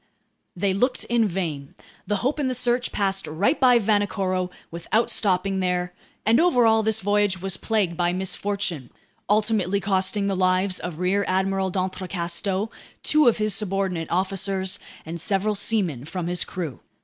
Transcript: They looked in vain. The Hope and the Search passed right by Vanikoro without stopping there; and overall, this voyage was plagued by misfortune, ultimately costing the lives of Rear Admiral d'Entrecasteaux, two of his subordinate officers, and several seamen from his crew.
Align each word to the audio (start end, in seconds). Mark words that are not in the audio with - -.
They 0.55 0.73
looked 0.73 1.03
in 1.03 1.27
vain. 1.27 1.75
The 2.07 2.15
Hope 2.25 2.39
and 2.39 2.49
the 2.49 2.55
Search 2.55 2.91
passed 2.91 3.27
right 3.27 3.59
by 3.59 3.77
Vanikoro 3.77 4.49
without 4.71 5.11
stopping 5.11 5.59
there; 5.59 5.93
and 6.25 6.39
overall, 6.39 6.81
this 6.81 6.99
voyage 7.01 7.39
was 7.39 7.55
plagued 7.55 7.95
by 7.97 8.11
misfortune, 8.11 8.89
ultimately 9.29 9.79
costing 9.79 10.25
the 10.25 10.35
lives 10.35 10.79
of 10.79 10.97
Rear 10.97 11.23
Admiral 11.27 11.69
d'Entrecasteaux, 11.69 12.71
two 13.03 13.27
of 13.27 13.37
his 13.37 13.53
subordinate 13.53 14.09
officers, 14.09 14.79
and 15.05 15.21
several 15.21 15.53
seamen 15.53 16.05
from 16.05 16.25
his 16.25 16.43
crew. 16.45 16.79